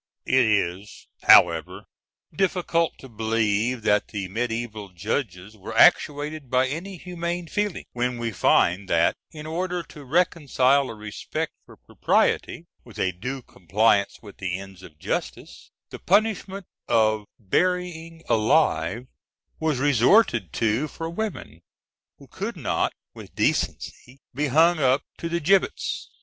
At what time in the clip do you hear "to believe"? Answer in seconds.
2.97-3.83